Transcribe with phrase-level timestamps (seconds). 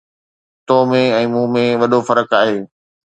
[0.67, 2.57] تو ۾۽ مون ۾ وڏو فرق آهي